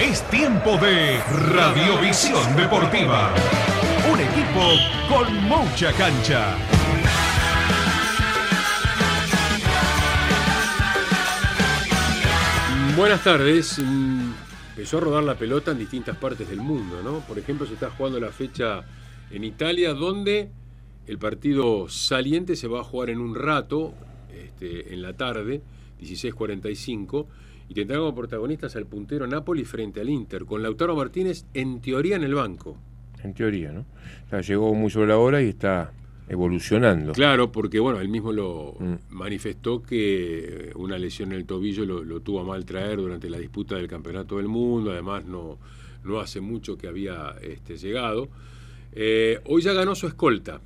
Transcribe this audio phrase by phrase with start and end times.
[0.00, 1.20] Es tiempo de
[1.54, 3.34] Radiovisión Deportiva.
[4.10, 4.72] Un equipo
[5.08, 6.56] con mucha cancha.
[12.96, 13.78] Buenas tardes.
[13.78, 14.32] Mm,
[14.80, 17.20] Empezó a rodar la pelota en distintas partes del mundo, ¿no?
[17.20, 18.82] Por ejemplo, se está jugando la fecha
[19.30, 20.48] en Italia, donde
[21.06, 23.92] el partido saliente se va a jugar en un rato,
[24.32, 25.60] este, en la tarde,
[26.00, 27.26] 16.45,
[27.70, 32.16] y tendrá como protagonistas al puntero Napoli frente al Inter, con Lautaro Martínez en teoría
[32.16, 32.76] en el banco.
[33.22, 33.80] En teoría, ¿no?
[34.26, 35.92] O sea, llegó muy sobre la hora y está
[36.28, 37.12] evolucionando.
[37.12, 38.94] Claro, porque bueno, él mismo lo Mm.
[39.10, 43.38] manifestó que una lesión en el tobillo lo, lo tuvo a mal traer durante la
[43.38, 45.58] disputa del campeonato del mundo, además no,
[46.04, 48.28] no hace mucho que había este, llegado.
[48.92, 50.60] Eh, hoy ya ganó su escolta,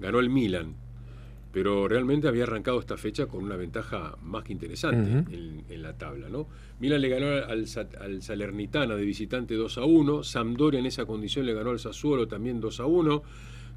[0.00, 0.74] ganó el Milan,
[1.52, 5.94] pero realmente había arrancado esta fecha con una ventaja más que interesante en, en la
[5.94, 6.28] tabla.
[6.28, 6.46] ¿no?
[6.78, 11.06] Milan le ganó al, Sa- al Salernitana de visitante 2 a 1, Sampdoria en esa
[11.06, 13.22] condición le ganó al Sassuolo también 2 a 1.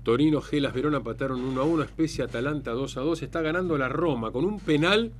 [0.03, 3.23] Torino, Gelas, Verona empataron 1 a 1, Especia, Atalanta 2 a 2.
[3.23, 5.11] Está ganando la Roma con un penal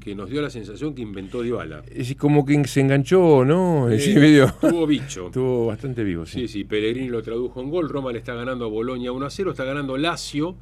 [0.00, 1.82] que nos dio la sensación que inventó Dybala.
[1.92, 3.90] Es como que se enganchó, ¿no?
[3.90, 5.26] Eh, medio- tuvo bicho.
[5.28, 6.40] Estuvo bastante vivo, sí.
[6.42, 7.88] Sí, sí, Pellegrini lo tradujo en gol.
[7.88, 9.50] Roma le está ganando a Boloña 1 a 0.
[9.50, 10.54] Está ganando Lazio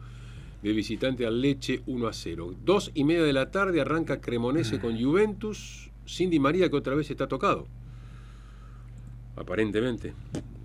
[0.65, 2.55] de visitante al Leche 1 a 0.
[2.65, 5.91] Dos y media de la tarde arranca Cremonese con Juventus.
[6.09, 7.69] Cindy María que otra vez está tocado.
[9.37, 10.15] Aparentemente.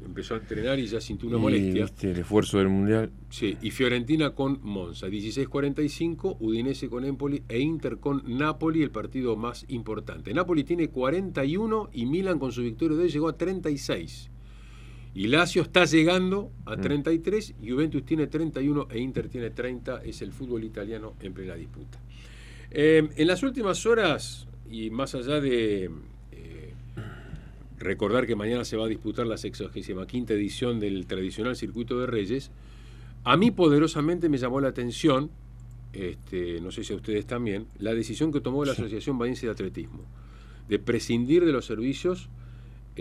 [0.06, 1.84] Empezó a entrenar y ya sintió una Y, molestia.
[1.84, 3.12] viste, el esfuerzo del Mundial.
[3.30, 9.36] Sí, y Fiorentina con Monza, 16-45, Udinese con Empoli e Inter con Napoli, el partido
[9.36, 10.34] más importante.
[10.34, 14.31] Napoli tiene 41 y Milan con su victoria de hoy llegó a 36.
[15.19, 16.81] Y Lazio está llegando a Mm.
[16.81, 22.00] 33, Juventus tiene 31 e Inter tiene 30, es el fútbol italiano en plena disputa.
[22.72, 25.91] Eh, en las últimas horas, y más allá de
[26.31, 26.74] eh,
[27.80, 32.50] recordar que mañana se va a disputar la 65 edición del tradicional Circuito de Reyes,
[33.25, 35.31] a mí poderosamente me llamó la atención,
[35.91, 39.51] este, no sé si a ustedes también, la decisión que tomó la Asociación Valencia de
[39.51, 40.06] Atletismo,
[40.69, 42.30] de prescindir de los servicios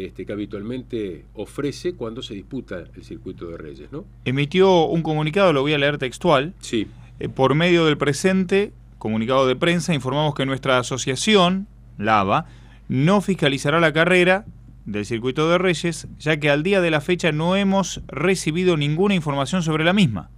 [0.05, 4.05] este, que habitualmente ofrece cuando se disputa el Circuito de Reyes, ¿no?
[4.25, 6.55] emitió un comunicado, lo voy a leer textual.
[6.61, 6.87] Sí.
[7.21, 11.67] Eh, por medio del presente comunicado de prensa, informamos que nuestra asociación,
[11.99, 12.47] LAVA,
[12.89, 14.45] no fiscalizará la carrera
[14.85, 19.15] del Circuito de Reyes, ya que al día de la fecha no hemos recibido ninguna
[19.15, 20.31] información sobre la misma.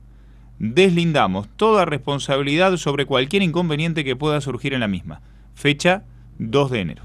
[0.58, 5.22] Deslindamos toda responsabilidad sobre cualquier inconveniente que pueda surgir en la misma.
[5.54, 6.04] Fecha
[6.38, 7.02] 2 de enero.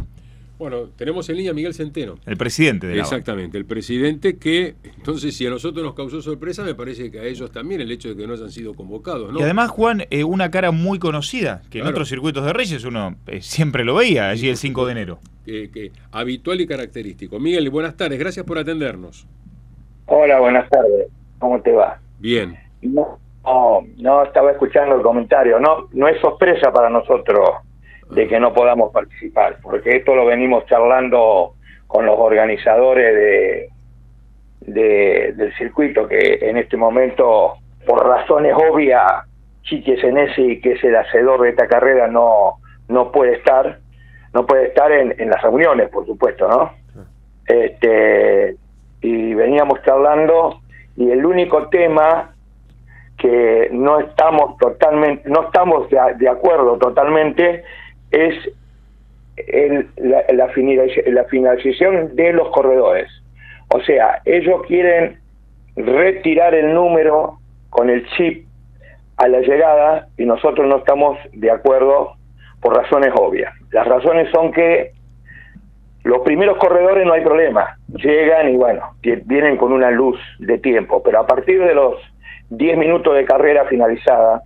[0.57, 2.15] Bueno, tenemos en línea a Miguel Centeno.
[2.25, 2.97] El presidente de.
[2.99, 7.23] Exactamente, el presidente que, entonces, si a nosotros nos causó sorpresa, me parece que a
[7.23, 9.39] ellos también el hecho de que no hayan sido convocados, ¿no?
[9.39, 13.15] Y además, Juan, eh, una cara muy conocida, que en otros circuitos de Reyes uno
[13.27, 15.19] eh, siempre lo veía, allí el 5 de enero.
[15.45, 17.37] que- que habitual y característico.
[17.39, 19.27] Miguel, buenas tardes, gracias por atendernos.
[20.07, 21.07] Hola, buenas tardes.
[21.37, 21.99] ¿Cómo te va?
[22.19, 22.57] Bien.
[22.81, 25.59] No, no, no estaba escuchando el comentario.
[25.59, 27.49] No, no es sorpresa para nosotros
[28.11, 31.53] de que no podamos participar, porque esto lo venimos charlando
[31.87, 33.69] con los organizadores de,
[34.61, 37.53] de- del circuito, que en este momento,
[37.85, 39.03] por razones obvias,
[39.63, 42.57] Chique Senesi, que es el hacedor de esta carrera, no,
[42.87, 43.79] no puede estar,
[44.33, 46.71] no puede estar en, en las reuniones, por supuesto, ¿no?
[47.47, 48.55] Este,
[49.01, 50.59] y veníamos charlando
[50.97, 52.33] y el único tema
[53.17, 57.63] que no estamos totalmente no estamos de, de acuerdo totalmente
[58.15, 58.35] es
[59.37, 60.47] el- la, la
[61.07, 63.09] la finalización de los corredores.
[63.73, 65.19] O sea ellos quieren
[65.75, 67.39] retirar el número
[67.69, 68.45] con el chip
[69.17, 72.13] a la llegada y nosotros no estamos de acuerdo
[72.61, 73.53] por razones obvias.
[73.71, 74.91] Las razones son que
[76.03, 78.91] Los primeros corredores no hay problema, llegan y bueno,
[79.25, 81.95] vienen con una luz de tiempo, pero a partir de los
[82.51, 84.43] 10 minutos de carrera finalizada,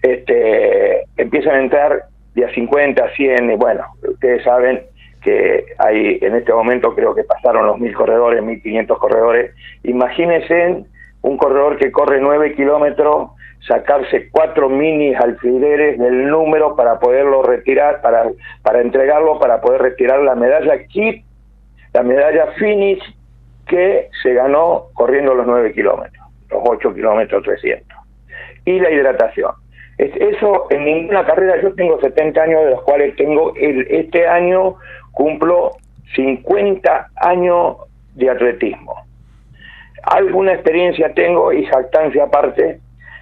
[0.00, 2.04] este, empiezan a entrar
[2.36, 4.82] de a 50, a 100, y bueno, ustedes saben
[5.22, 9.54] que hay en este momento creo que pasaron los 1000 corredores, 1500 corredores.
[9.82, 10.84] Imagínense
[11.22, 13.30] un corredor que corre 9 kilómetros,
[13.66, 18.28] sacarse cuatro mini alfileres del número para poderlo retirar, para,
[18.62, 21.24] para entregarlo, para poder retirar la medalla kit,
[21.94, 23.02] la medalla finish
[23.66, 27.98] que se ganó corriendo los 9 kilómetros, los 8 kilómetros 300.
[28.66, 29.52] Y la hidratación.
[29.98, 34.26] Es- Eso en ninguna carrera, yo tengo 70 años, de los cuales tengo, el, este
[34.26, 34.76] año
[35.12, 35.72] cumplo
[36.14, 37.76] 50 años
[38.14, 38.94] de atletismo.
[40.02, 42.78] Alguna experiencia tengo y jactancia aparte,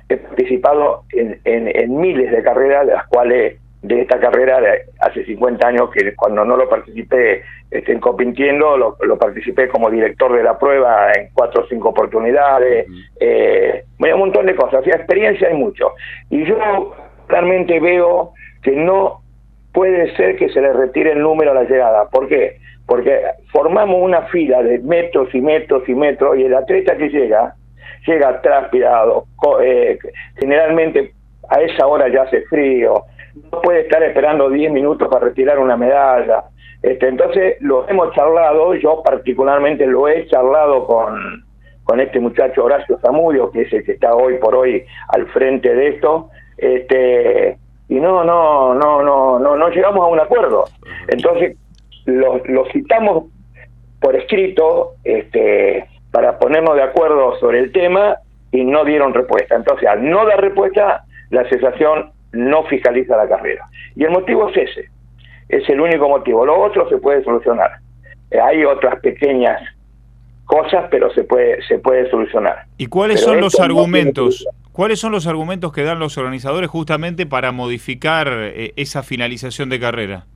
[0.08, 4.82] he participado en, en- en miles de carreras, de las cuales de esta carrera de
[4.98, 10.34] hace 50 años, que cuando no lo participé en compitiendo, lo, lo participé como director
[10.34, 12.86] de la prueba en cuatro o cinco oportunidades,
[13.20, 15.92] eh, bueno, un montón de cosas, o sea, experiencia hay mucho.
[16.30, 16.94] Y yo
[17.28, 18.32] realmente veo
[18.62, 19.20] que no
[19.74, 22.08] puede ser que se le retire el número a la llegada.
[22.08, 22.56] ¿Por qué?
[22.86, 23.20] Porque
[23.52, 27.54] formamos una fila de metros y metros y metros y el atleta que llega,
[28.06, 29.26] llega transpirado,
[29.62, 29.98] eh,
[30.38, 31.12] generalmente
[31.50, 33.04] a esa hora ya hace frío,
[33.34, 36.44] no puede estar esperando 10 minutos para retirar una medalla.
[36.82, 41.44] Este, entonces lo hemos charlado, yo particularmente lo he charlado con,
[41.84, 45.74] con este muchacho Horacio Zamudio, que es el que está hoy por hoy al frente
[45.74, 46.28] de esto,
[46.58, 47.58] este,
[47.88, 50.64] y no, no, no, no, no, no llegamos a un acuerdo.
[51.08, 51.56] Entonces
[52.06, 53.24] lo, lo citamos
[54.00, 58.18] por escrito, este, para ponernos de acuerdo sobre el tema
[58.52, 59.56] y no dieron respuesta.
[59.56, 63.66] Entonces, al no dar respuesta, la asociación no fiscaliza la carrera.
[63.96, 64.88] Y el motivo es ese,
[65.48, 66.44] es el único motivo.
[66.44, 67.70] Lo otro se puede solucionar.
[68.30, 69.60] Eh, hay otras pequeñas
[70.44, 72.64] cosas, pero se puede se puede solucionar.
[72.76, 74.46] ¿Y cuáles Pero son los no argumentos?
[74.72, 79.78] ¿Cuáles son los argumentos que dan los organizadores justamente para modificar eh, esa finalización de
[79.78, 80.26] carrera?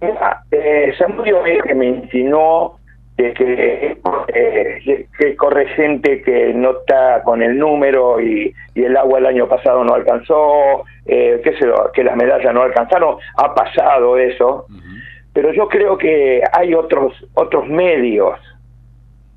[0.00, 2.78] Mira, eh, Samudio que me insinuó
[3.18, 3.96] de que,
[4.28, 9.26] eh, que corre gente que no está con el número y, y el agua el
[9.26, 14.16] año pasado no alcanzó, eh, qué sé yo, que las medallas no alcanzaron, ha pasado
[14.16, 14.66] eso,
[15.32, 18.38] pero yo creo que hay otros otros medios,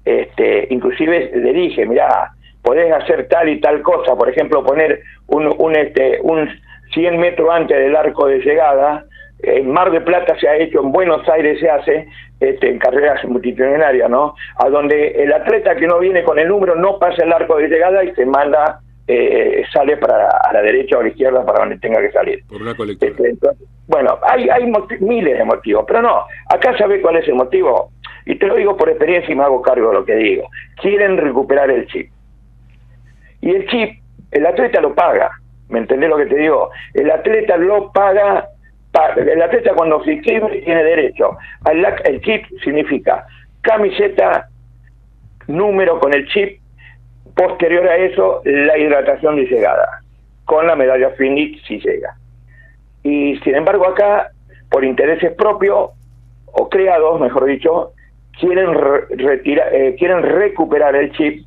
[0.05, 2.31] este, inclusive le dije, mira,
[2.61, 6.47] podés hacer tal y tal cosa, por ejemplo, poner un, un, este, un
[6.93, 9.05] 100 metros antes del arco de llegada,
[9.43, 12.07] en Mar de Plata se ha hecho, en Buenos Aires se hace,
[12.39, 14.35] este, en carreras multitudinarias, ¿no?
[14.57, 17.67] A donde el atleta que no viene con el número no pasa el arco de
[17.67, 21.59] llegada y se manda, eh, sale para a la derecha o a la izquierda para
[21.59, 22.43] donde tenga que salir.
[22.47, 23.11] Por una colectora.
[23.11, 27.35] Este, entonces, bueno, hay, hay miles de motivos, pero no, acá sabe cuál es el
[27.35, 27.91] motivo.
[28.25, 30.47] Y te lo digo por experiencia y me hago cargo de lo que digo.
[30.81, 32.09] Quieren recuperar el chip.
[33.41, 33.99] Y el chip,
[34.31, 35.31] el atleta lo paga.
[35.69, 36.69] ¿Me entendés lo que te digo?
[36.93, 38.47] El atleta lo paga.
[39.15, 41.37] El atleta cuando se inscribe tiene derecho.
[41.63, 43.25] al la- El chip significa
[43.61, 44.47] camiseta,
[45.47, 46.59] número con el chip,
[47.35, 50.01] posterior a eso la hidratación de llegada,
[50.45, 52.15] con la medalla Phoenix si llega.
[53.03, 54.31] Y sin embargo acá,
[54.69, 55.91] por intereses propios,
[56.53, 57.93] o creados, mejor dicho,
[58.39, 61.45] quieren re- retira- eh, quieren recuperar el chip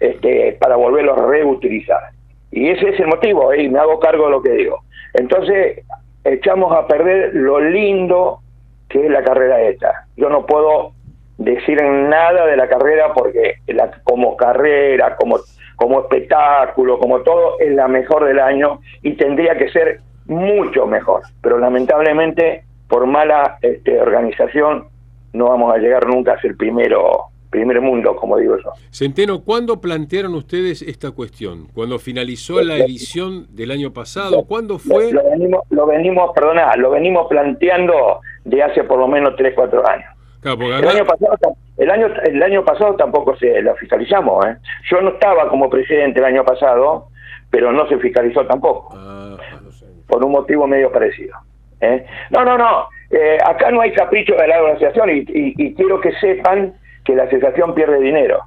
[0.00, 2.10] este, para volverlo a reutilizar.
[2.52, 3.62] Y ese es el motivo, ¿eh?
[3.64, 4.80] y me hago cargo de lo que digo.
[5.14, 5.80] Entonces,
[6.24, 8.40] echamos a perder lo lindo
[8.88, 10.06] que es la carrera esta.
[10.16, 10.92] Yo no puedo
[11.38, 15.38] decir nada de la carrera porque la- como carrera, como,
[15.76, 21.22] como espectáculo, como todo, es la mejor del año y tendría que ser mucho mejor.
[21.42, 24.86] Pero lamentablemente, por mala este, organización,
[25.32, 28.72] no vamos a llegar nunca a ser primero, primer mundo, como digo yo.
[28.90, 31.68] Centeno, ¿cuándo plantearon ustedes esta cuestión?
[31.72, 34.44] ¿Cuando finalizó la edición del año pasado?
[34.44, 35.12] ¿Cuándo fue?
[35.12, 39.54] Lo, lo venimos, lo venimos, perdona, lo venimos planteando de hace por lo menos 3,
[39.54, 40.06] 4 años.
[40.40, 44.44] Claro, El acá- año pasado, el año, el año pasado tampoco se lo fiscalizamos.
[44.46, 44.56] ¿eh?
[44.90, 47.06] Yo no estaba como presidente el año pasado,
[47.50, 49.86] pero no se fiscalizó tampoco, Ah, no sé.
[50.08, 51.36] por un motivo medio parecido.
[51.80, 52.04] ¿eh?
[52.30, 52.88] No, no, no.
[53.10, 57.14] eh, acá no hay capricho de la asociación y, y- y quiero que sepan que
[57.14, 58.40] la asociación pierde dinero.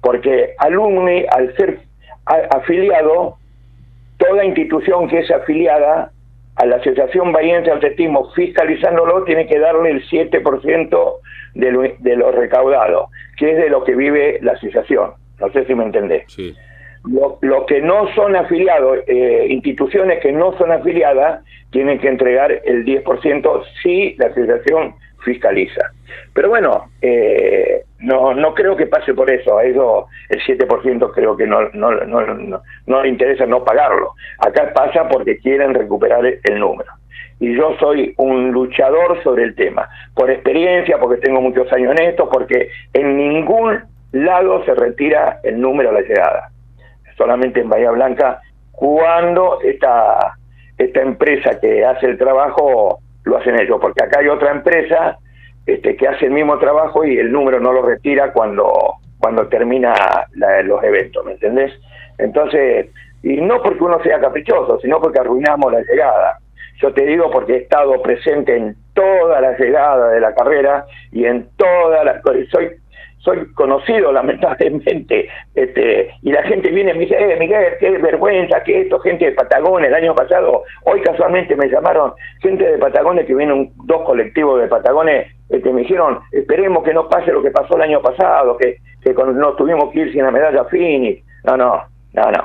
[0.00, 1.80] Porque alumni, al ser
[2.24, 3.36] afiliado,
[4.18, 6.12] toda institución que es afiliada
[6.56, 11.12] a la Asociación Bahiense de Atletismo fiscalizándolo tiene que darle el 7%
[11.54, 15.12] de lo, de lo recaudado, que es de lo que vive la asociación.
[15.40, 16.24] No sé si me entendés.
[16.26, 16.54] Sí.
[17.04, 22.50] Lo, lo que no son afiliados, eh, instituciones que no son afiliadas, tienen que entregar
[22.64, 24.94] el 10% si la asociación
[25.24, 25.90] fiscaliza.
[26.32, 29.58] Pero bueno, eh, no, no creo que pase por eso.
[29.58, 34.12] A ellos el 7% creo que no, no, no, no, le interesa no pagarlo.
[34.38, 36.92] Acá pasa porque quieren recuperar el número.
[37.40, 42.08] Y yo soy un luchador sobre el tema, por experiencia, porque tengo muchos años en
[42.08, 43.78] esto, porque en ningún
[44.10, 46.50] lado se retira el número a la llegada.
[47.16, 48.40] Solamente en Bahía Blanca,
[48.72, 50.34] cuando esta,
[50.78, 55.18] esta empresa que hace el trabajo lo hacen ellos, porque acá hay otra empresa
[55.66, 59.92] este, que hace el mismo trabajo y el número no lo retira cuando, cuando termina
[60.64, 61.72] los eventos, ¿me entendés?
[62.16, 62.88] Entonces,
[63.22, 66.38] y no porque uno sea caprichoso, sino porque arruinamos la llegada.
[66.80, 71.24] Yo te digo porque he estado presente en toda la llegada de la carrera y
[71.24, 72.22] en toda la...
[72.50, 72.70] Soy
[73.18, 78.62] soy conocido lamentablemente, este, y la gente viene y me dice, eh, Miguel, qué vergüenza
[78.62, 83.26] que esto, gente de Patagones, el año pasado, hoy casualmente me llamaron gente de Patagones,
[83.26, 87.50] que vienen dos colectivos de Patagones, este, me dijeron, esperemos que no pase lo que
[87.50, 91.56] pasó el año pasado, que, que no tuvimos que ir sin la medalla Fini, no,
[91.56, 91.82] no,
[92.12, 92.44] no, no.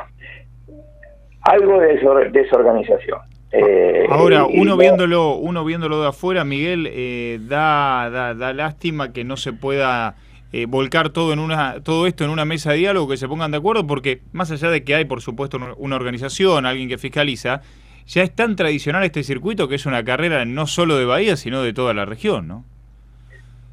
[1.41, 3.19] Algo de desorganización.
[3.51, 9.23] Eh, Ahora, uno viéndolo, uno viéndolo de afuera, Miguel, eh, da, da, da lástima que
[9.23, 10.15] no se pueda
[10.55, 13.49] eh, volcar todo en una todo esto en una mesa de diálogo que se pongan
[13.49, 17.61] de acuerdo porque más allá de que hay por supuesto una organización alguien que fiscaliza
[18.05, 21.63] ya es tan tradicional este circuito que es una carrera no solo de Bahía sino
[21.63, 22.65] de toda la región no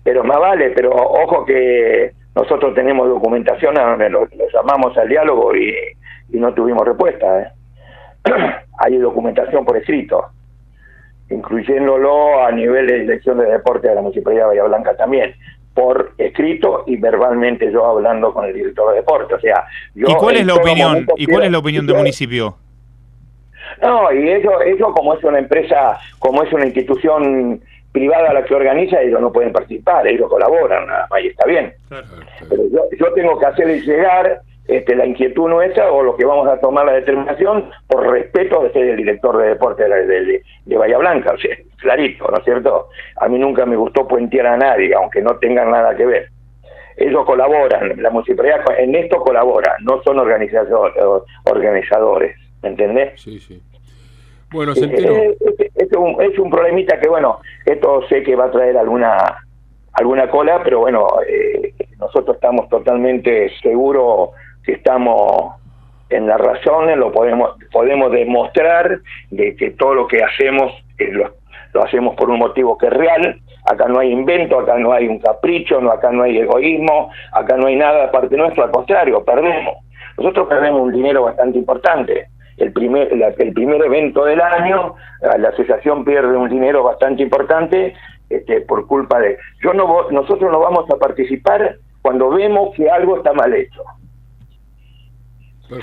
[0.05, 5.55] pero más vale pero ojo que nosotros tenemos documentación a donde lo, llamamos al diálogo
[5.55, 5.75] y,
[6.31, 7.53] no tuvimos respuesta ¿eh?
[8.79, 10.31] hay documentación por escrito
[11.29, 15.35] incluyéndolo a nivel de dirección de deporte de la Municipalidad de Bahía Blanca también
[15.75, 19.35] por escrito y verbalmente yo hablando con el director de deporte.
[19.35, 21.07] O sea, yo ¿Y cuál es la opinión?
[21.17, 22.57] ¿Y cuál es la opinión del municipio?
[23.81, 27.61] No, y ellos, ellos como es una empresa, como es una institución
[27.93, 31.73] privada la que organiza, ellos no pueden participar, ellos colaboran, ahí está bien.
[32.49, 36.47] Pero yo, yo tengo que hacerles llegar este, la inquietud nuestra o lo que vamos
[36.49, 40.99] a tomar la determinación por respeto de ser el director de deporte de, de, Bahía
[40.99, 42.89] Blanca, o sea, clarito, ¿no es cierto?
[43.17, 46.29] A mí nunca me gustó puentear a nadie, aunque no tengan nada que ver.
[46.97, 50.95] Ellos colaboran, la municipalidad en esto colabora, no son organizadores,
[51.45, 53.21] organizadores ¿me entendés?
[53.21, 53.61] Sí, sí.
[54.53, 58.47] Bueno, se eh, eh, es, un, es un problemita que, bueno, esto sé que va
[58.47, 59.45] a traer alguna
[59.95, 64.31] alguna cola, pero bueno, eh, nosotros estamos totalmente seguros
[64.65, 65.55] que estamos
[66.11, 68.99] en la razón, lo podemos, podemos demostrar
[69.31, 71.33] de que todo lo que hacemos eh, lo,
[71.83, 73.41] hacemos por un motivo que es real,
[73.71, 77.57] acá no hay invento, acá no hay un capricho, no, acá no hay egoísmo, acá
[77.57, 79.77] no hay nada aparte nuestro, al contrario, perdemos.
[80.19, 82.27] Nosotros perdemos un dinero bastante importante.
[82.57, 84.97] El primer, el primer evento del año,
[85.39, 87.95] la asociación pierde un dinero bastante importante
[88.29, 89.39] este, por culpa de...
[89.63, 93.83] Yo no, nosotros no vamos a participar cuando vemos que algo está mal hecho.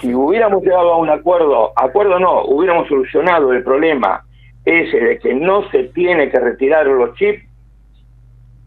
[0.02, 4.24] Si hubiéramos llegado a un acuerdo, acuerdo no, hubiéramos solucionado el problema
[4.66, 7.42] ese de que no se tiene que retirar los chips,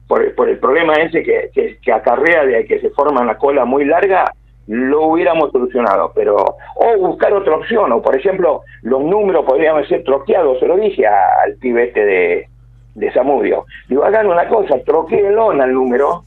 [0.08, 4.32] por, el problema ese que, acarrea de que se forma una cola muy larga,
[4.66, 6.36] lo hubiéramos solucionado, pero
[6.76, 11.06] o buscar otra opción, o por ejemplo, los números podrían ser troqueados, se lo dije
[11.06, 12.48] al pibe este de,
[12.94, 13.66] de Samudio.
[13.88, 16.24] Digo, hagan una cosa, troqueenlo al número,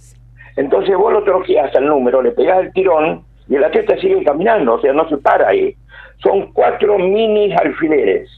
[0.55, 4.75] entonces vos lo troqueas al número, le pegás el tirón y el atleta sigue caminando,
[4.75, 5.75] o sea, no se para ahí.
[6.17, 8.29] Son cuatro mini alfileres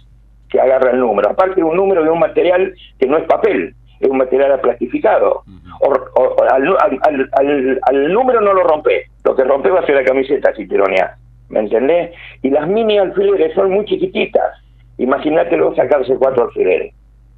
[0.49, 3.75] que agarra el número, aparte de un número de un material que no es papel,
[3.99, 5.43] es un material plastificado.
[5.81, 10.67] O, al, número no lo rompe, lo que rompe va a ser la camiseta si
[10.67, 11.17] tironea,
[11.49, 12.11] ¿me entendés?
[12.41, 14.61] Y las mini alfileres son muy chiquititas,
[14.97, 16.93] imagínatelo sacarse cuatro alfileres,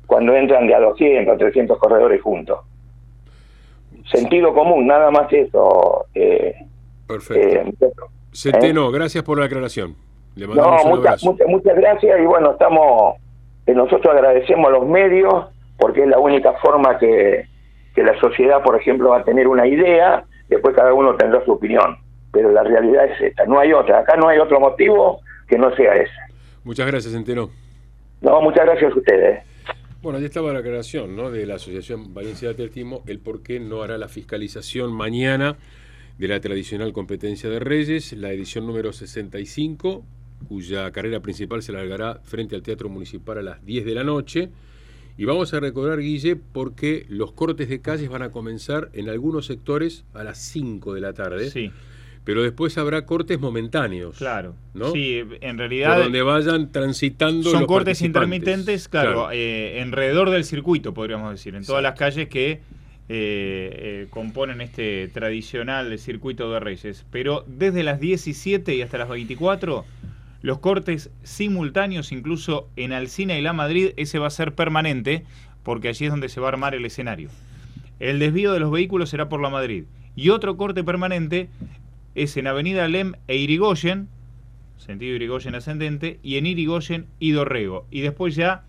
[0.06, 2.60] cuando entran de a 200 a 300 corredores juntos.
[4.12, 6.06] Sentido común, nada más eso.
[6.16, 6.56] Eh,
[7.08, 7.60] Perfecto.
[7.60, 7.74] Eh,
[8.34, 9.96] Centeno, gracias por la aclaración.
[10.36, 13.16] Le no, muchas, muchas, gracias y bueno, estamos,
[13.66, 15.46] eh, nosotros agradecemos a los medios
[15.80, 17.48] porque es la única forma que,
[17.96, 21.54] que la sociedad, por ejemplo, va a tener una idea, después cada uno tendrá su
[21.54, 21.98] opinión,
[22.32, 25.76] pero la realidad es esta, no hay otra, acá no hay otro motivo que no
[25.76, 26.12] sea ese.
[26.64, 27.50] Muchas gracias, Centeno.
[28.22, 29.44] No, muchas gracias a ustedes.
[30.04, 31.32] Bueno, ahí estaba la aclaración ¿no?
[31.32, 35.58] de la Asociación Valencia de Atletismo, el por qué no hará la fiscalización mañana
[36.18, 40.04] de la tradicional competencia de Reyes, la edición número 65,
[40.48, 44.50] cuya carrera principal se largará frente al Teatro Municipal a las 10 de la noche.
[45.18, 49.48] Y vamos a recordar, Guille, porque los cortes de calles van a comenzar en algunos
[49.48, 51.50] sectores a las 5 de la tarde.
[51.50, 51.72] Sí.
[52.24, 54.18] Pero después habrá cortes momentáneos.
[54.18, 54.54] Claro.
[54.74, 54.92] ¿no?
[54.92, 60.44] Sí, en Por realidad donde vayan transitando son los cortes intermitentes, claro, eh, alrededor del
[60.44, 62.60] circuito, podríamos decir, en todas las calles que
[63.10, 67.06] eh, eh, componen este tradicional circuito de Reyes.
[67.10, 69.86] Pero desde las 17 y hasta las 24,
[70.42, 75.24] los cortes simultáneos, incluso en Alcina y La Madrid, ese va a ser permanente,
[75.64, 77.30] porque allí es donde se va a armar el escenario.
[78.00, 79.86] El desvío de los vehículos será por La Madrid.
[80.16, 81.50] Y otro corte permanente
[82.14, 84.10] es en Avenida Lem e Irigoyen,
[84.78, 87.86] sentido Irigoyen ascendente, y en Irigoyen y Dorrego.
[87.90, 88.64] Y después ya,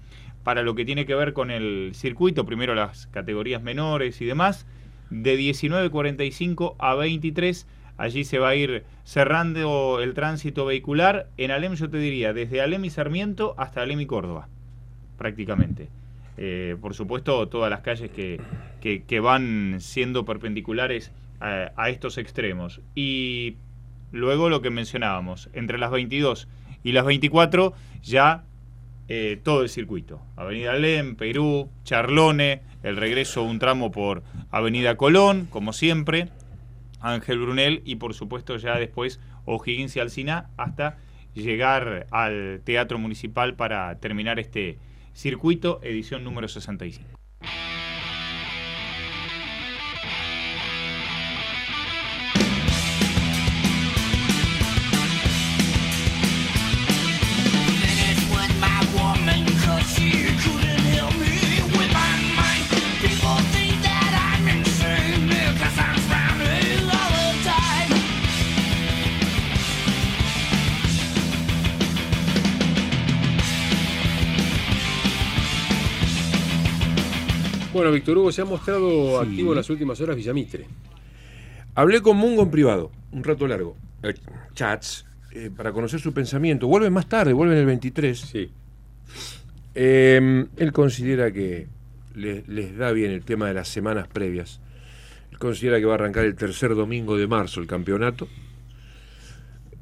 [0.48, 4.64] para lo que tiene que ver con el circuito, primero las categorías menores y demás,
[5.10, 7.66] de 19.45 a 23,
[7.98, 11.28] allí se va a ir cerrando el tránsito vehicular.
[11.36, 14.48] En Alem yo te diría, desde Alem y Sarmiento hasta Alem y Córdoba,
[15.18, 15.90] prácticamente.
[16.38, 18.40] Eh, por supuesto, todas las calles que,
[18.80, 22.80] que, van siendo perpendiculares a, a estos extremos.
[22.94, 23.56] Y
[24.12, 26.48] luego lo que mencionábamos, entre las 22
[26.84, 28.44] y las 24 ya
[29.08, 30.20] eh, todo el circuito.
[30.36, 36.28] Avenida Lem, Perú, Charlone, el regreso un tramo por Avenida Colón, como siempre,
[37.00, 40.98] Ángel Brunel y por supuesto ya después O'Higgins y Alcina hasta
[41.34, 44.78] llegar al Teatro Municipal para terminar este
[45.14, 47.17] circuito, edición número 65.
[77.78, 80.66] Bueno, Víctor Hugo se ha mostrado activo en las últimas horas Villamitre.
[81.76, 84.14] Hablé con Mungo en privado, un rato largo, eh,
[84.52, 86.66] chats, eh, para conocer su pensamiento.
[86.66, 88.18] Vuelven más tarde, vuelven el 23.
[88.18, 88.50] Sí.
[89.76, 91.68] Eh, él considera que
[92.16, 94.58] le- les da bien el tema de las semanas previas.
[95.30, 98.26] Él considera que va a arrancar el tercer domingo de marzo el campeonato.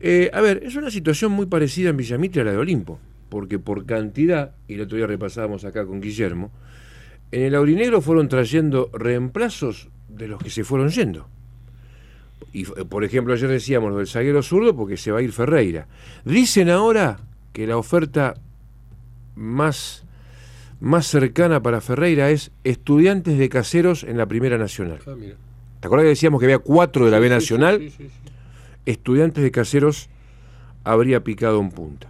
[0.00, 3.58] Eh, a ver, es una situación muy parecida en Villamitre a la de Olimpo, porque
[3.58, 6.52] por cantidad, y el otro día repasábamos acá con Guillermo,
[7.32, 11.28] en el Aurinegro fueron trayendo reemplazos de los que se fueron yendo.
[12.52, 15.32] Y eh, por ejemplo, ayer decíamos lo del zaguero zurdo porque se va a ir
[15.32, 15.86] Ferreira.
[16.24, 17.18] Dicen ahora
[17.52, 18.34] que la oferta
[19.34, 20.04] más,
[20.80, 25.00] más cercana para Ferreira es estudiantes de caseros en la Primera Nacional.
[25.06, 25.34] Ah, mira.
[25.80, 27.78] ¿Te acuerdas que decíamos que había cuatro de la B Nacional?
[27.78, 28.10] sí, sí, sí.
[28.86, 30.08] Estudiantes de caseros
[30.84, 32.08] habría picado en punta.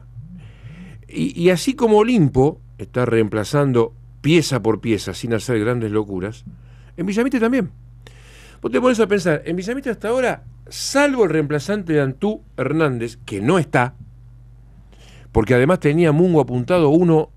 [1.08, 3.94] Y, y así como Olimpo está reemplazando
[4.26, 6.44] pieza por pieza sin hacer grandes locuras,
[6.96, 7.70] en Villamite también.
[8.60, 13.18] Vos te pones a pensar, en Villamite hasta ahora, salvo el reemplazante de Antú Hernández,
[13.24, 13.94] que no está,
[15.30, 17.30] porque además tenía Mungo apuntado uno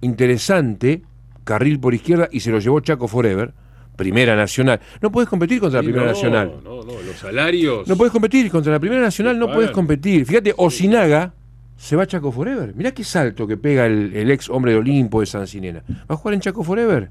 [0.00, 1.02] interesante,
[1.44, 3.52] carril por izquierda, y se lo llevó Chaco Forever,
[3.96, 4.80] Primera Nacional.
[5.02, 6.60] No puedes competir contra la Primera no, Nacional.
[6.64, 7.86] No, no, los salarios.
[7.86, 10.24] No puedes competir contra la Primera Nacional, no puedes competir.
[10.24, 11.34] Fíjate, Osinaga
[11.82, 12.76] se va a Chaco Forever.
[12.76, 15.82] Mirá qué salto que pega el, el ex hombre de Olimpo de San Sinena.
[16.08, 17.10] ¿Va a jugar en Chaco Forever?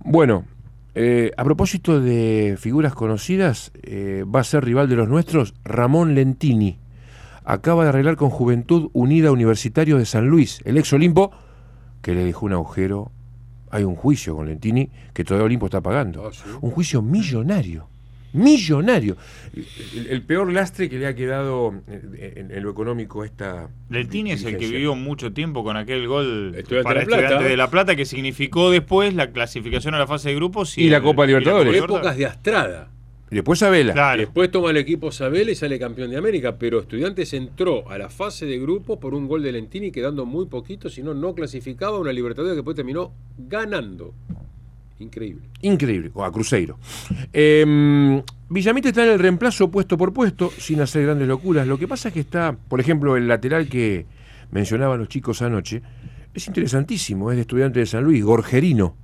[0.00, 0.44] Bueno,
[0.96, 6.16] eh, a propósito de figuras conocidas, eh, va a ser rival de los nuestros Ramón
[6.16, 6.80] Lentini.
[7.44, 11.30] Acaba de arreglar con Juventud Unida Universitario de San Luis, el ex Olimpo,
[12.02, 13.12] que le dejó un agujero.
[13.70, 16.26] Hay un juicio con Lentini que todavía Olimpo está pagando.
[16.26, 16.42] Ah, sí.
[16.60, 17.91] Un juicio millonario.
[18.32, 19.16] Millonario.
[19.94, 23.68] El, el peor lastre que le ha quedado en, en- en lo económico esta.
[23.90, 27.22] Lentini es el que vivió mucho tiempo con aquel gol Estudiante para de La Plata.
[27.22, 30.88] Estudiantes de La Plata que significó después la clasificación a la fase de grupos Y
[30.88, 31.80] la el- Copa Libertadores.
[31.80, 32.88] Copa Épocas de Astrada.
[33.30, 33.94] Y después Abela.
[33.94, 34.20] Claro.
[34.20, 38.10] Después toma el equipo Sabel y sale campeón de América, pero Estudiantes entró a la
[38.10, 41.96] fase de grupo por un gol de Lentini quedando muy poquito, si no, no clasificaba
[41.96, 44.14] a una Libertadores que después terminó ganando.
[45.02, 45.48] Increíble.
[45.62, 46.78] Increíble, o a Cruzeiro.
[47.32, 48.22] Eh,
[48.84, 51.66] está en el reemplazo puesto por puesto, sin hacer grandes locuras.
[51.66, 54.06] Lo que pasa es que está, por ejemplo, el lateral que
[54.52, 55.82] mencionaban los chicos anoche,
[56.32, 58.96] es interesantísimo, es de estudiante de San Luis, Gorgerino.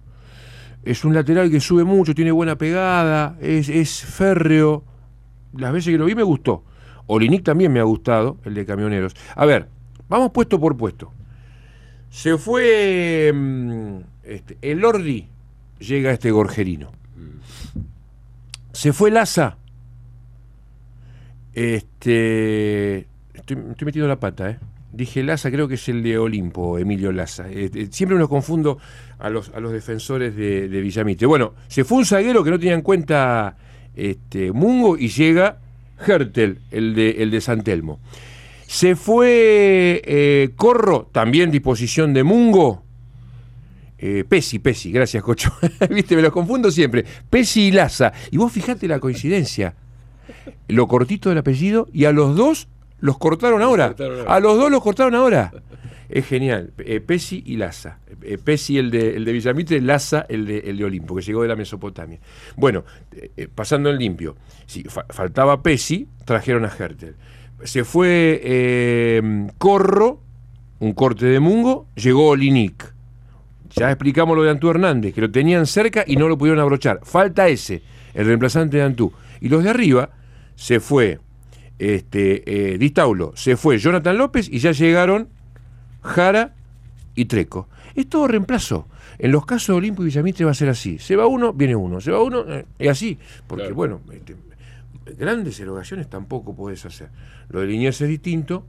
[0.85, 4.85] Es un lateral que sube mucho, tiene buena pegada, es, es férreo.
[5.55, 6.65] Las veces que lo vi me gustó.
[7.07, 9.15] Olinic también me ha gustado, el de camioneros.
[9.35, 9.69] A ver,
[10.09, 11.13] vamos puesto por puesto.
[12.09, 15.29] Se fue mm, este, el Ordi,
[15.79, 16.93] llega este Gorgerino.
[18.73, 19.59] Se fue Laza.
[21.53, 23.07] Este.
[23.35, 24.59] Estoy, estoy metiendo la pata, ¿eh?
[24.93, 27.49] Dije Laza, creo que es el de Olimpo, Emilio Laza.
[27.51, 28.79] Eh, eh, siempre los confundo
[29.19, 31.27] a los, a los defensores de, de Villamite.
[31.27, 33.57] Bueno, se fue un zaguero que no tenía en cuenta
[33.95, 35.59] este, Mungo y llega
[36.07, 38.01] Hertel, el de, el de San Telmo.
[38.67, 42.85] Se fue eh, Corro, también disposición de Mungo.
[43.99, 45.53] Eh, Pesi, Pesi, gracias, Cocho.
[45.91, 47.05] Viste, me los confundo siempre.
[47.29, 48.13] Pesi y Laza.
[48.31, 49.75] Y vos fijate la coincidencia.
[50.69, 52.69] Lo cortito del apellido y a los dos
[53.01, 53.95] los cortaron ahora.
[54.29, 55.53] A los dos los cortaron ahora.
[56.09, 56.73] Es genial.
[56.79, 57.99] Eh, Pesi y Laza.
[58.23, 61.43] Eh, Pesi el de, el de Villamitre, Laza el de, el de Olimpo, que llegó
[61.43, 62.19] de la Mesopotamia.
[62.57, 62.85] Bueno,
[63.55, 64.37] pasando en limpio.
[64.67, 67.17] Si fa- faltaba Pesi, trajeron a Hertel.
[67.65, 69.21] Se fue
[69.59, 70.21] Corro,
[70.79, 72.95] un corte de Mungo, llegó Olinic.
[73.71, 77.01] Ya explicamos lo de Antú Hernández, que lo tenían cerca y no lo pudieron abrochar.
[77.03, 77.83] Falta ese,
[78.15, 79.13] el reemplazante de Antú.
[79.41, 80.11] Y los de arriba
[80.55, 81.21] se fue
[81.79, 85.29] este, eh, Di Staulo, se fue Jonathan López y ya llegaron
[86.03, 86.55] Jara
[87.15, 87.69] y Treco.
[87.95, 88.89] Es todo reemplazo.
[89.19, 90.99] En los casos de Olimpo y Villamitre va a ser así.
[90.99, 92.01] Se va uno, viene uno.
[92.01, 93.19] Se va uno, eh, es así.
[93.47, 93.75] Porque, Claro.
[93.75, 94.37] bueno, este,
[95.19, 97.09] grandes erogaciones tampoco puedes hacer.
[97.49, 98.65] Lo de Liniers es distinto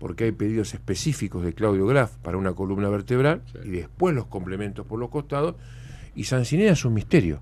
[0.00, 3.58] porque hay pedidos específicos de Claudio Graf para una columna vertebral Sí.
[3.64, 5.54] y después los complementos por los costados.
[6.16, 7.40] Y Sancinea es un misterio.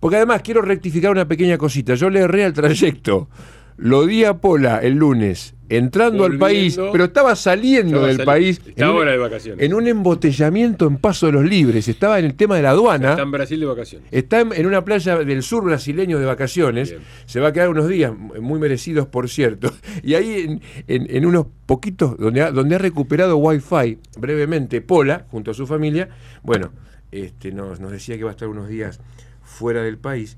[0.00, 1.94] Porque además quiero rectificar una pequeña cosita.
[1.94, 3.28] Yo le erré al trayecto.
[3.76, 8.26] Lo di a Pola el lunes, entrando al país, pero estaba saliendo Estaba del sali-
[8.26, 8.60] país.
[8.66, 9.64] Estaba en un- ahora de vacaciones.
[9.66, 11.88] en un embotellamiento en Paso de los Libres.
[11.88, 13.10] Estaba en el tema de la aduana.
[13.10, 14.08] Está en Brasil de vacaciones.
[14.12, 16.90] Está en, en una playa del sur brasileño de vacaciones.
[16.90, 17.02] Bien.
[17.26, 19.72] Se va a quedar unos días, muy merecidos, por cierto.
[20.04, 25.26] Y ahí, en, en- en unos poquitos, donde ha, donde ha recuperado Wi-Fi brevemente, Pola,
[25.30, 26.08] junto a su familia,
[26.42, 26.70] bueno,
[27.10, 29.00] este, nos, nos decía que va a estar unos días
[29.42, 30.36] fuera del país.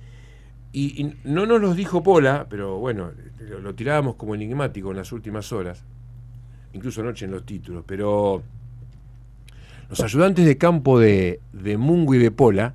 [0.72, 4.96] Y, y no nos los dijo Pola, pero bueno, lo, lo tirábamos como enigmático en
[4.98, 5.84] las últimas horas,
[6.72, 8.42] incluso anoche en los títulos, pero
[9.88, 12.74] los ayudantes de campo de, de Mungo y de Pola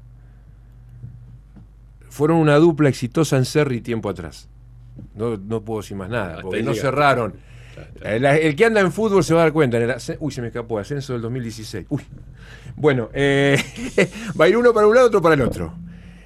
[2.09, 4.47] fueron una dupla exitosa en Cerri tiempo atrás.
[5.15, 6.83] No, no puedo decir más nada, porque no llega.
[6.83, 7.33] cerraron.
[8.01, 9.77] El, el que anda en fútbol se va a dar cuenta.
[9.77, 11.87] en el uy, se me escapó, ascenso del 2016.
[11.89, 12.03] Uy.
[12.75, 13.57] Bueno, eh,
[14.39, 15.73] va a ir uno para un lado, otro para el otro.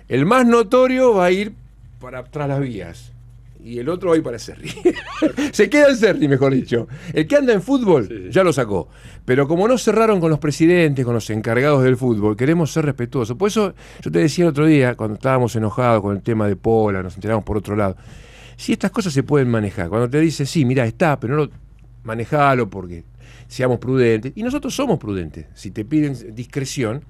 [0.07, 1.53] El más notorio va a ir
[1.99, 3.11] para tras las vías.
[3.63, 4.69] Y el otro va a ir para Cerri.
[5.51, 6.87] se queda en Cerri, mejor dicho.
[7.13, 8.29] El que anda en fútbol Sí, sí.
[8.29, 8.89] ya lo sacó.
[9.25, 13.35] Pero como no cerraron con los presidentes, con los encargados del fútbol, queremos ser respetuosos.
[13.35, 16.55] Por eso yo te decía el otro día, cuando estábamos enojados con el tema de
[16.55, 17.97] Pola, nos enteramos por otro lado.
[18.55, 21.51] Si estas cosas se pueden manejar, cuando te dice, sí, mira, está, pero no lo
[22.03, 23.03] manejalo porque
[23.47, 24.31] seamos prudentes.
[24.35, 25.47] Y nosotros somos prudentes.
[25.55, 27.01] Si te piden discreción,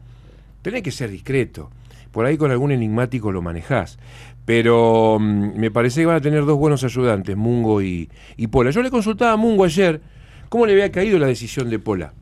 [0.62, 1.70] tenés que ser discreto.
[2.16, 4.00] Por ahí con algún enigmático lo manejás.
[4.46, 8.72] Pero mm, me parece que van a tener dos buenos ayudantes, Mungo y, y Pola.
[8.72, 10.00] Yo le consultaba a Mungo ayer
[10.48, 12.14] cómo le había caído la decisión de Pola.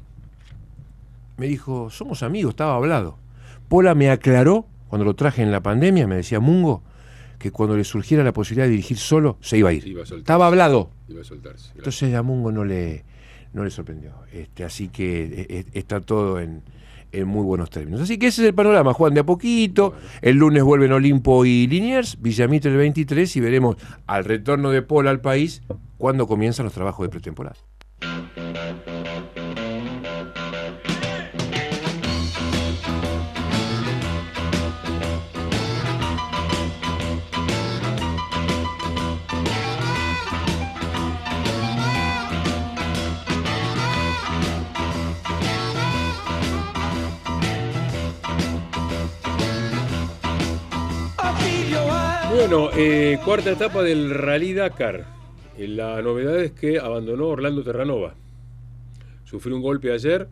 [1.38, 3.20] Me dijo, somos amigos, estaba hablado.
[3.70, 6.82] Pola me aclaró, cuando lo traje en la pandemia, me decía Mungo,
[7.38, 9.86] que cuando le surgiera la posibilidad de dirigir solo, se iba a ir.
[9.86, 10.90] Iba a estaba hablado.
[11.08, 11.66] Iba a soltarse.
[11.66, 11.78] Gracias.
[11.78, 13.06] Entonces a Mungo no le,
[13.54, 14.14] no le sorprendió.
[14.32, 16.64] Este, así que eh, eh, está todo en,
[17.14, 18.02] en muy buenos términos.
[18.02, 19.94] Así que ese es el panorama, Juan, de a poquito.
[20.22, 25.12] El lunes vuelven Olimpo y Liniers, Villamitre el 23 y veremos al retorno de Pola
[25.12, 25.62] al país
[25.98, 27.56] cuando comienzan los trabajos de pretemporada.
[52.76, 55.06] Eh, cuarta etapa del Rally Dakar.
[55.58, 58.16] Eh, La novedad es que abandonó Orlando Terranova.
[59.26, 60.28] Sufrió un golpe ayer.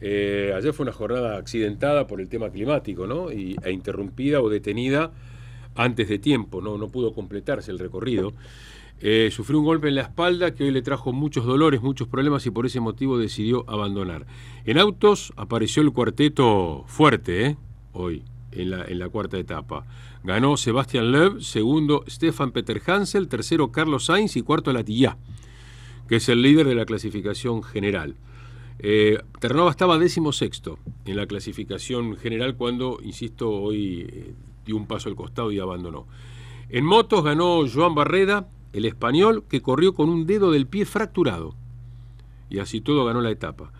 [0.00, 3.32] Eh, ayer fue una jornada accidentada por el tema climático, ¿no?
[3.32, 5.12] Y, e interrumpida o detenida
[5.74, 6.78] antes de tiempo, ¿no?
[6.78, 8.32] No pudo completarse el recorrido.
[9.30, 12.52] Sufrió un golpe en la espalda que hoy le trajo muchos dolores, muchos problemas y
[12.52, 14.26] por ese motivo decidió abandonar.
[14.64, 17.56] En autos apareció el cuarteto fuerte, ¿eh?
[17.92, 19.84] Hoy, en la, cuarta etapa.
[20.24, 25.16] Ganó Sebastián Loeb, segundo Stefan Peter Hansel, tercero Carlos Sainz y cuarto Latilla,
[26.08, 28.16] que es el líder de la clasificación general.
[28.78, 34.34] Eh, Terranova estaba décimo sexto en la clasificación general cuando, insisto, hoy eh,
[34.64, 36.06] dio un paso al costado y abandonó.
[36.68, 41.54] En motos ganó Joan Barreda, el español, que corrió con un dedo del pie fracturado.
[42.48, 43.72] Y así todo ganó la etapa.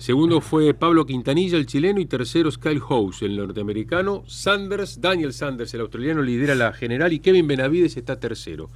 [0.00, 4.24] Segundo fue Pablo Quintanilla, el chileno, y tercero Kyle House, el norteamericano.
[4.26, 8.70] Sanders, Daniel Sanders, el australiano, lidera la general y Kevin Benavides está tercero.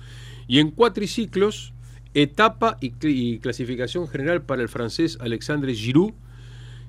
[0.46, 1.72] Y en cuatriciclos,
[2.12, 6.12] etapa y, cl- y clasificación general para el francés Alexandre Giroud.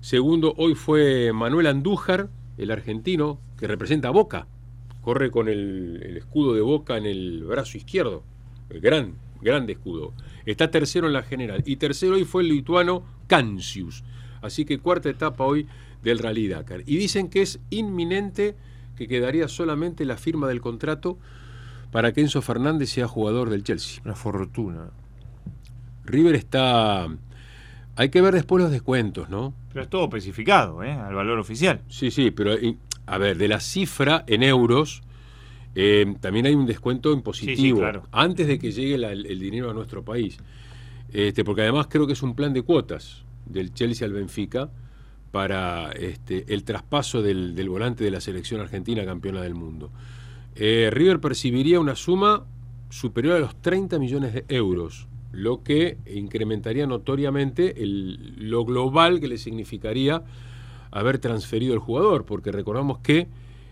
[0.01, 4.47] Segundo hoy fue Manuel Andújar, el argentino, que representa Boca.
[5.01, 8.23] Corre con el, el escudo de Boca en el brazo izquierdo.
[8.69, 10.11] gran, grande escudo.
[10.45, 11.63] Está tercero en la general.
[11.65, 14.03] Y tercero hoy fue el lituano Cancius.
[14.45, 15.67] Así que cuarta etapa hoy
[16.03, 16.81] del Rally Dakar.
[16.85, 18.55] Y dicen que es inminente
[18.95, 21.17] que quedaría solamente la firma del contrato
[21.91, 24.01] para que Enzo Fernández sea jugador del Chelsea.
[24.05, 24.89] Una fortuna.
[26.05, 27.07] River está...
[27.97, 29.53] Hay que ver después los descuentos, ¿no?
[29.71, 30.91] Pero es todo especificado, ¿eh?
[30.91, 31.81] Al valor oficial.
[31.87, 32.51] Sí, sí, pero
[33.05, 35.01] a ver, de la cifra en euros,
[35.75, 38.03] eh, también hay un descuento impositivo Sí, sí, claro.
[38.11, 40.37] antes de que llegue la- el dinero a nuestro país.
[41.13, 44.69] Este, porque además creo que es un plan de cuotas del Chelsea al Benfica
[45.31, 49.91] para este, el traspaso del, del volante de la selección argentina campeona del mundo.
[50.55, 52.45] Eh, River percibiría una suma
[52.89, 59.27] superior a los 30 millones de euros, lo que incrementaría notoriamente el- lo global que
[59.27, 60.23] le significaría
[60.91, 63.27] haber transferido el jugador, porque recordamos que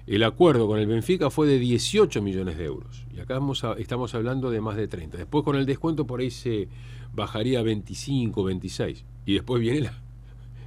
[0.06, 3.40] el acuerdo con el Benfica fue de 18 millones de euros, y acá
[3.78, 5.16] estamos hablando de más de 30.
[5.18, 6.68] Después con el descuento por ahí se
[7.14, 9.98] bajaría a 25, 26, y después viene la-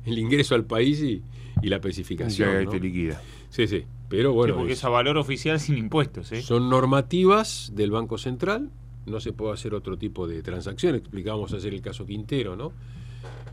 [0.05, 1.23] el ingreso al país y,
[1.63, 2.49] y la especificación.
[2.59, 2.71] Ya ¿no?
[2.71, 3.21] te liquida.
[3.51, 6.43] Sí, sí, pero Sí, bueno, porque es- es a valor oficial sin impuestos, ¿eh?
[6.43, 8.71] son normativas del Banco Central,
[9.07, 10.95] no se puede hacer otro tipo de transacción.
[10.95, 12.73] Explicábamos ayer el caso Quintero, ¿no?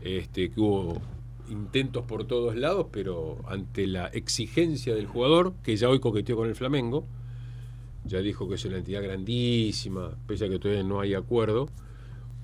[0.02, 1.00] Este, que hubo
[1.50, 6.48] intentos por todos lados, pero ante la exigencia del jugador, que ya hoy coqueteó con
[6.48, 7.06] el Flamengo,
[8.04, 11.68] ya dijo que es una entidad grandísima, pese a que todavía no hay acuerdo,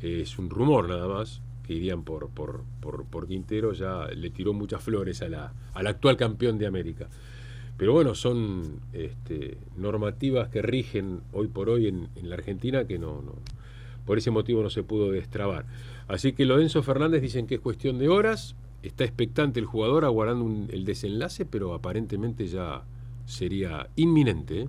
[0.01, 1.43] es un rumor nada más,
[1.75, 6.17] irían por, por, por, por Quintero, ya le tiró muchas flores a la, al actual
[6.17, 7.09] campeón de América.
[7.77, 13.23] Pero bueno, son este, normativas que rigen hoy por hoy en, la Argentina que no,
[14.05, 15.65] por ese motivo no se pudo destrabar.
[16.07, 19.67] Así que lo de Enzo Fernández dicen que es cuestión de horas, está expectante el
[19.67, 22.83] jugador aguardando el desenlace, pero aparentemente ya
[23.25, 24.69] sería inminente ¿eh?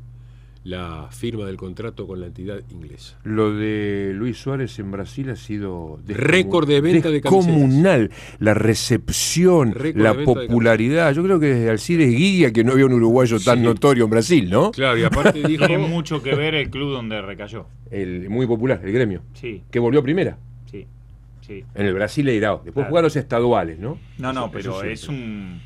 [0.64, 3.18] La firma del contrato con la entidad inglesa.
[3.24, 8.12] Lo de Luis Suárez en Brasil ha sido Récord de venta de descomunal.
[8.38, 11.14] La recepción, la popularidad.
[11.14, 14.50] Yo creo que desde Alcides Guía que no había un uruguayo tan notorio en Brasil,
[14.52, 14.70] ¿no?
[14.72, 15.66] Claro, y aparte dijo...
[15.66, 17.66] Tiene mucho que ver el club donde recayó.
[17.90, 19.22] El muy popular, el gremio.
[19.34, 20.38] Sí, Que volvió primera
[20.70, 20.86] sí,
[21.46, 21.64] sí.
[21.74, 22.58] en el Brasileirao.
[22.58, 22.90] Después Claro.
[22.90, 23.98] jugaron los estaduales, ¿no?
[24.20, 25.60] No, no, Eso- pero eso es un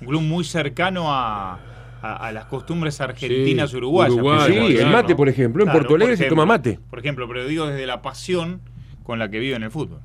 [0.00, 1.60] club muy cercano a,
[2.02, 4.46] a- a las costumbres argentinas Sí, uruguayas.
[4.46, 4.92] Sí, el ¿no?
[4.92, 5.62] mate, por ejemplo.
[5.62, 6.78] En Claro, Porto Alegre por se toma mate.
[6.90, 8.60] Por ejemplo, pero digo desde la pasión
[9.02, 10.00] con la que vive en el fútbol.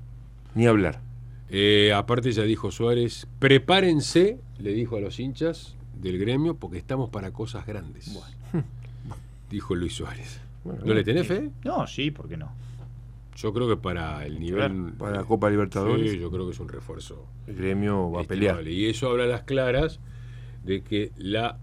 [0.55, 1.01] Ni hablar.
[1.49, 7.09] Eh, aparte ya dijo Suárez, prepárense, le dijo a los hinchas del gremio, porque estamos
[7.09, 8.11] para cosas grandes.
[9.49, 10.41] Dijo Luis Suárez.
[10.63, 11.51] Bueno, ¿No le tenés fe?
[11.63, 12.51] No, sí, ¿por qué no?
[13.35, 14.93] Yo creo que para el nivel...
[14.97, 16.11] Para la Copa Libertadores.
[16.11, 17.25] Sí, yo creo que es un refuerzo.
[17.47, 18.67] El gremio va a pelear.
[18.67, 19.99] Y eso habla a las claras
[20.63, 21.59] de que la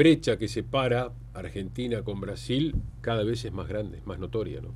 [0.00, 4.62] brecha que separa Argentina con Brasil cada vez es más grande, es más notoria.
[4.62, 4.70] ¿no?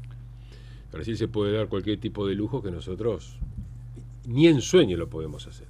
[0.93, 3.39] Brasil se puede dar cualquier tipo de lujo que nosotros
[4.27, 5.67] ni en sueño lo podemos hacer.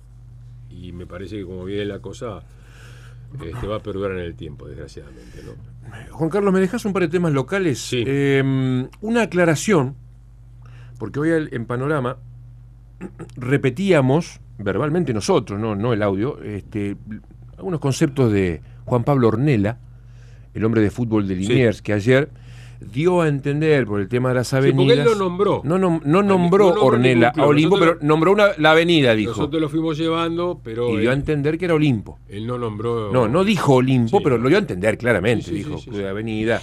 [0.71, 2.43] Y me parece que como viene la cosa,
[3.45, 5.40] este, va a perdurar en el tiempo, desgraciadamente.
[5.45, 5.53] ¿no?
[6.11, 7.79] Juan Carlos, ¿me dejas un par de temas locales?
[7.79, 8.03] Sí.
[8.05, 9.95] Eh, una aclaración,
[10.99, 12.17] porque hoy en Panorama
[13.37, 16.97] repetíamos verbalmente nosotros, no, no el audio, este,
[17.57, 19.79] algunos conceptos de Juan Pablo Ornella,
[20.55, 22.29] el hombre de fútbol de Liniers, que ayer
[22.92, 24.77] dio a entender por el tema de las Sí, avenidas.
[24.77, 25.62] porque él lo nombró.
[25.64, 29.31] No, nom- no No nombró Ornella a Olimpo, Nosotros- pero nombró una, la avenida, dijo.
[29.31, 32.18] Nosotros lo fuimos llevando, pero Y dio a entender que era Olimpo.
[32.29, 33.11] él no nombró...
[33.11, 34.25] No, no dijo Olimpo, Sí.
[34.25, 35.44] pero lo dio a entender claramente.
[35.44, 36.05] Sí, sí, dijo sí, sí, de sí.
[36.05, 36.61] Avenida.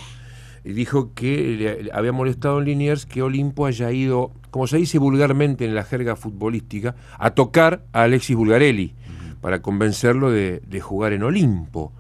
[0.63, 4.77] Y dijo que le, le había molestado en Liniers que Olimpo haya ido, como se
[4.77, 8.93] dice vulgarmente en la jerga futbolística, a tocar a Alexis Bulgarelli
[9.41, 11.93] para convencerlo de, de jugar en Olimpo.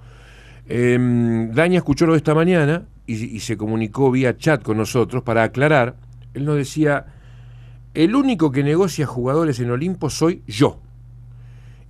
[0.71, 5.23] Em, Daña escuchó lo de esta mañana y, y se comunicó vía chat con nosotros
[5.23, 5.95] para aclarar.
[6.33, 7.05] Él nos decía,
[7.93, 10.79] el único que negocia jugadores en Olimpo soy yo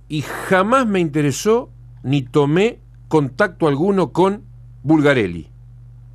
[0.08, 1.70] y jamás me interesó
[2.02, 4.42] ni tomé contacto alguno con
[4.82, 5.48] Bulgarelli.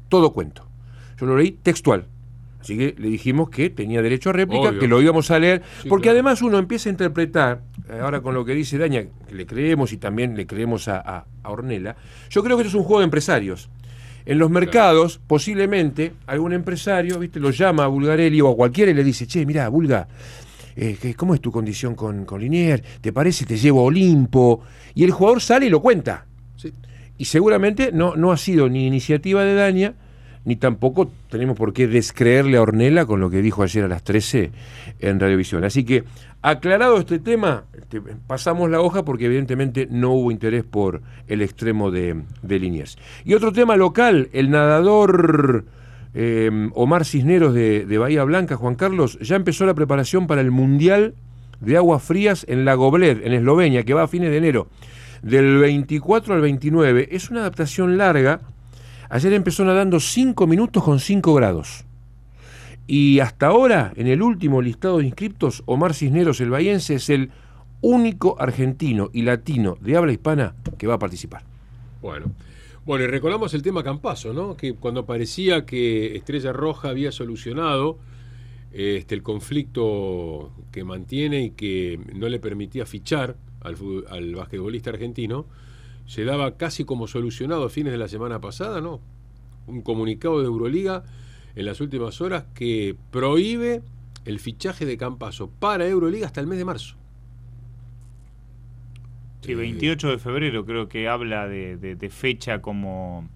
[0.09, 0.67] Todo cuento.
[1.19, 2.07] Yo lo leí textual.
[2.59, 4.79] Así que le dijimos que tenía derecho a réplica, Obvio.
[4.79, 6.15] que lo íbamos a leer, Sí, porque claro.
[6.17, 7.66] además uno empieza a interpretar, eh,
[8.01, 11.25] ahora con lo que dice Daña, que le creemos y también le creemos a, a,
[11.43, 11.95] a Ornella,
[12.29, 13.69] yo creo que esto es un juego de empresarios.
[14.25, 18.93] En los mercados, posiblemente, algún empresario, viste, lo llama a Bulgarelli o a cualquiera y
[18.93, 20.07] le dice, che, mira, Bulga,
[20.75, 22.83] eh, ¿qué- ¿cómo es tu condición con, con Linier?
[22.99, 23.45] ¿Te parece?
[23.45, 24.61] Te llevo a Olimpo.
[24.95, 26.25] Y el jugador sale y lo cuenta.
[26.57, 26.73] Sí.
[27.17, 29.93] Y seguramente no, no ha sido ni iniciativa de Daña,
[30.47, 34.01] ni tampoco tenemos por qué descreerle a Ornella con lo que dijo ayer a las
[34.05, 34.51] 13
[34.99, 35.65] en Radiovisión.
[35.65, 36.05] Así que,
[36.41, 41.91] aclarado este tema, este, pasamos la hoja porque evidentemente no hubo interés por el extremo
[41.91, 42.97] de, de Liniers.
[43.25, 45.65] Y otro tema local, el nadador
[46.13, 51.13] eh, Omar Cisneros de, Bahía Blanca, Juan Carlos, ya empezó la preparación para el Mundial
[51.59, 54.67] de Aguas Frías en Lagobled, en Eslovenia, que va a fines de enero,
[55.23, 57.09] del 24 al 29.
[57.11, 58.39] Es una adaptación larga.
[59.09, 61.85] Ayer empezó nadando 5 minutos con 5 grados.
[62.87, 67.31] Y hasta ahora, en el último listado de inscriptos, Omar Cisneros, el bahiense, es el
[67.81, 71.43] único argentino y latino de habla hispana que va a participar.
[72.01, 72.31] Bueno.
[72.85, 74.55] Bueno, y recordamos el tema Campaso, ¿no?
[74.55, 77.97] Que cuando parecía que Estrella Roja había solucionado
[78.71, 83.75] este, el conflicto que mantiene y que no le permitía fichar al,
[84.09, 85.45] al basquetbolista argentino,
[86.07, 88.99] se daba casi como solucionado a fines de la semana pasada, ¿no?
[89.67, 91.03] Un comunicado de Euroliga
[91.55, 93.81] en las últimas horas que prohíbe
[94.25, 96.95] el fichaje de Campaso para Euroliga hasta el mes de marzo.
[99.41, 103.29] Sí, 28 de febrero creo que habla de, de- de fecha como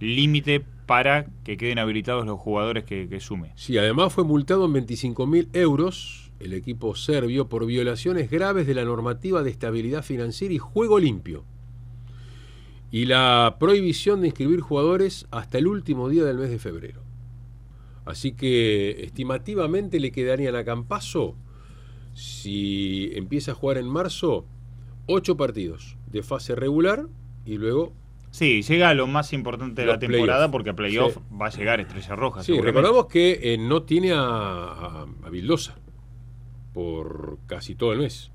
[0.00, 3.52] límite para que queden habilitados los jugadores que, que sume.
[3.56, 8.84] Sí, además fue multado en 25.000 euros el equipo serbio por violaciones graves de la
[8.84, 11.44] normativa de estabilidad financiera y juego limpio.
[12.90, 17.02] Y la prohibición de inscribir jugadores hasta el último día del mes de febrero.
[18.06, 21.34] Así que estimativamente le quedarían a Campaso,
[22.14, 24.46] si empieza a jugar en marzo,
[25.06, 27.06] ocho partidos de fase regular
[27.44, 27.92] y luego
[28.30, 31.20] Sí, llega a lo más importante de la temporada porque a playoff Sí.
[31.40, 32.42] va a llegar Estrella Roja.
[32.42, 35.76] Sí, recordamos que eh, no tiene a, a, a Vildosa
[36.74, 38.30] por casi todo el mes.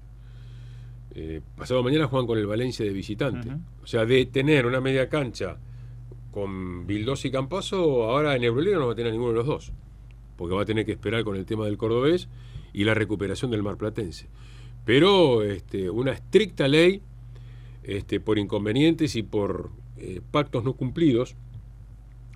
[1.15, 3.49] Eh, pasado mañana juegan con el Valencia de visitante.
[3.84, 5.58] O sea, de tener una media cancha
[6.32, 9.71] con Vildosa y Campaso, ahora en Euroliga no va a tener ninguno de los dos.
[10.36, 12.28] Porque va a tener que esperar con el tema del cordobés
[12.73, 14.28] y la recuperación del marplatense.
[14.86, 17.02] Pero este, una estricta ley
[17.84, 21.36] este, por inconvenientes y por eh, pactos no cumplidos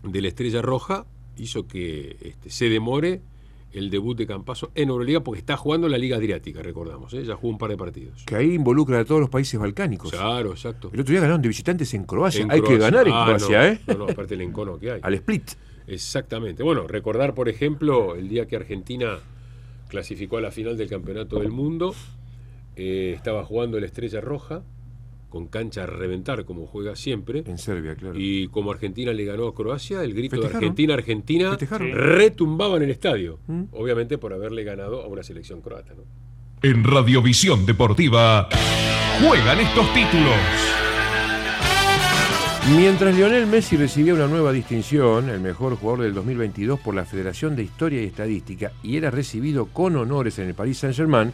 [0.04, 3.22] de la Estrella Roja hizo que este, se demore
[3.78, 7.24] el debut de Campaso en Euroliga porque está jugando la Liga Adriática, recordamos, ¿eh?
[7.24, 8.24] ya jugó un par de partidos.
[8.26, 10.12] Que ahí involucra a todos los países balcánicos.
[10.12, 10.90] Claro, exacto.
[10.94, 12.42] El otro día ganaron de visitantes en Croacia.
[12.42, 13.80] En Hay que ganar en Ah, Croacia, no, ¿eh?
[13.88, 15.00] No, no, aparte el encono que hay.
[15.04, 15.52] Al split.
[15.88, 16.64] Exactamente.
[16.64, 19.20] Bueno, recordar, por ejemplo, el día que Argentina
[19.88, 21.96] clasificó a la final del Campeonato del Mundo,
[22.76, 24.64] eh, estaba jugando la Estrella Roja,
[25.30, 27.44] con cancha a reventar como juega siempre.
[27.46, 28.16] En Serbia, claro.
[28.18, 30.64] Y como Argentina le ganó a Croacia, el grito de Festejaron.
[30.64, 31.92] Argentina, Argentina, Festejaron.
[31.92, 33.40] retumbaba en el estadio.
[33.48, 33.64] ¿Mm?
[33.72, 35.94] Obviamente por haberle ganado a una selección croata.
[35.96, 36.04] ¿no?
[36.62, 38.50] En Radiovisión Deportiva
[39.22, 40.36] juegan estos títulos.
[42.76, 47.56] Mientras Lionel Messi recibía una nueva distinción, el mejor jugador del 2022 por la Federación
[47.56, 51.32] de Historia y Estadística, y era recibido con honores en el Paris Saint-Germain,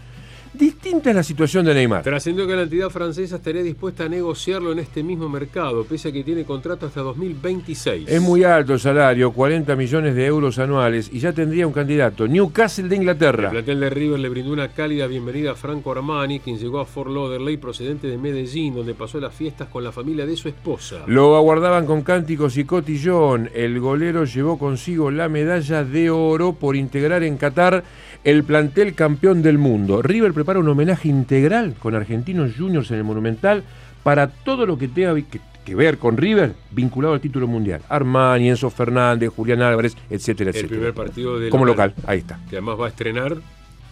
[0.54, 2.04] distinta es la situación de Neymar.
[2.04, 6.12] Trascendió que la entidad francesa estaría dispuesta a negociarlo en este mismo mercado, pese a
[6.12, 8.08] que tiene contrato hasta 2026.
[8.08, 12.28] Es muy alto el salario, 40 millones de euros anuales, y ya tendría un candidato,
[12.28, 13.50] Newcastle de El Inglaterra.
[13.50, 17.10] plantel de River le brindó una cálida bienvenida a Franco Armani, quien llegó a Fort
[17.10, 21.04] Lauderdale procedente de Medellín, donde pasó las fiestas con la familia de su esposa.
[21.08, 23.50] Lo aguardaban con cánticos y cotillón.
[23.54, 27.84] El golero llevó consigo la medalla de oro por integrar en Qatar
[28.24, 30.02] el plantel campeón del mundo.
[30.02, 33.64] River prepara un homenaje integral con Argentinos Juniors en el Monumental
[34.04, 37.82] para todo lo que tenga que, que ver con River vinculado al título mundial.
[37.90, 40.80] Armani, Enzo Fernández, Julián Álvarez, etcétera, El etcétera.
[40.80, 42.40] primer partido de Como local, ahí está.
[42.50, 43.38] que además va a estrenar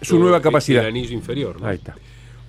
[0.01, 0.81] Su nueva el- capacidad.
[0.83, 1.59] El anillo inferior.
[1.61, 1.67] ¿no?
[1.67, 1.95] Ahí está.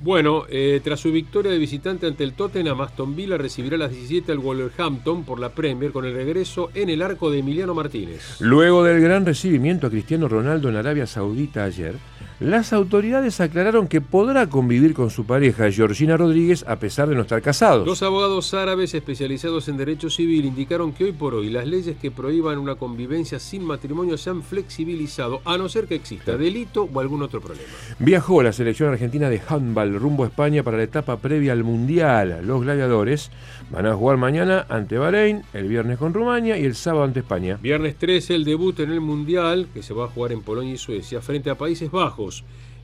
[0.02, 3.92] Bueno, eh, tras su victoria de visitante ante el Tottenham, Aston Villa recibirá a las
[3.92, 8.40] 17 al Wolverhampton por la Premier con el regreso en el arco de Emiliano Martínez.
[8.40, 11.94] Luego del gran recibimiento a Cristiano Ronaldo en Arabia Saudita ayer,
[12.42, 17.22] las autoridades aclararon que podrá convivir con su pareja, Georgina Rodríguez, a pesar de no
[17.22, 17.86] estar casados.
[17.86, 22.10] Dos abogados árabes especializados en derecho civil indicaron que hoy por hoy las leyes que
[22.10, 27.00] prohíban una convivencia sin matrimonio se han flexibilizado, a no ser que exista delito o
[27.00, 27.68] algún otro problema.
[28.00, 32.40] Viajó la selección argentina de handball rumbo a España para la etapa previa al Mundial.
[32.44, 33.30] Los gladiadores
[33.70, 37.58] van a jugar mañana ante Bahrein, el viernes con Rumania y el sábado ante España.
[37.62, 40.78] Viernes 13 el debut en el Mundial, que se va a jugar en Polonia y
[40.78, 42.31] Suecia, frente a Países Bajos.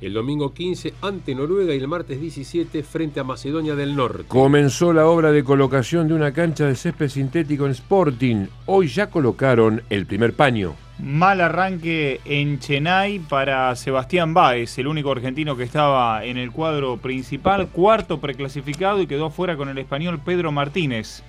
[0.01, 4.25] El domingo 15 ante Noruega y el martes 17 frente a Macedonia del Norte.
[4.29, 8.47] Comenzó la obra de colocación de una cancha de césped sintético en Sporting.
[8.67, 10.77] Hoy ya colocaron el primer paño.
[11.01, 16.97] Mal arranque en Chennai para Sebastián Báez, el único argentino que estaba en el cuadro
[16.97, 21.23] principal, cuarto preclasificado y quedó fuera con el español Pedro Martínez.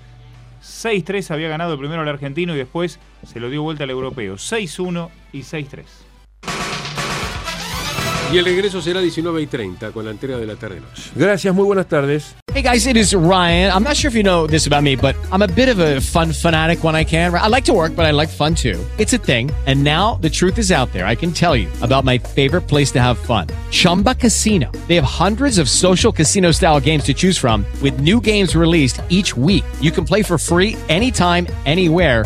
[0.61, 4.36] 6-3 había ganado primero el argentino y después se lo dio vuelta al europeo.
[4.36, 5.86] 6-1 y 6-3.
[8.32, 11.11] Y el regreso será 19 y 30 con la entrega de la tarde-noche.
[11.15, 12.36] Gracias, muy buenas tardes.
[12.53, 13.71] Hey guys, it is Ryan.
[13.71, 15.99] I'm not sure if you know this about me, but I'm a bit of a
[15.99, 17.34] fun fanatic when I can.
[17.34, 18.80] I like to work, but I like fun too.
[18.99, 19.49] It's a thing.
[19.65, 21.07] And now the truth is out there.
[21.07, 24.71] I can tell you about my favorite place to have fun Chumba Casino.
[24.88, 29.01] They have hundreds of social casino style games to choose from, with new games released
[29.09, 29.63] each week.
[29.80, 32.25] You can play for free anytime, anywhere.